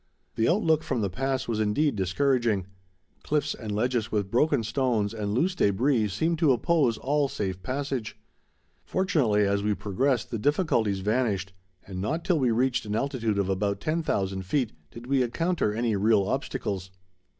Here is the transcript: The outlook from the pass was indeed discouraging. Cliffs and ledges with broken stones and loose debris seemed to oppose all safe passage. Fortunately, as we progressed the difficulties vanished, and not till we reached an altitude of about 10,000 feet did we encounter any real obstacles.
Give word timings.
The 0.33 0.47
outlook 0.49 0.81
from 0.81 1.01
the 1.01 1.11
pass 1.11 1.47
was 1.47 1.59
indeed 1.59 1.95
discouraging. 1.95 2.65
Cliffs 3.21 3.53
and 3.53 3.71
ledges 3.71 4.11
with 4.11 4.31
broken 4.31 4.63
stones 4.63 5.13
and 5.13 5.31
loose 5.35 5.53
debris 5.53 6.07
seemed 6.07 6.39
to 6.39 6.51
oppose 6.53 6.97
all 6.97 7.27
safe 7.29 7.61
passage. 7.61 8.17
Fortunately, 8.83 9.45
as 9.47 9.61
we 9.61 9.75
progressed 9.75 10.31
the 10.31 10.39
difficulties 10.39 11.01
vanished, 11.01 11.53
and 11.85 12.01
not 12.01 12.25
till 12.25 12.39
we 12.39 12.49
reached 12.49 12.87
an 12.87 12.95
altitude 12.95 13.37
of 13.37 13.47
about 13.47 13.79
10,000 13.79 14.41
feet 14.41 14.71
did 14.89 15.05
we 15.05 15.21
encounter 15.21 15.71
any 15.71 15.95
real 15.95 16.23
obstacles. 16.27 16.89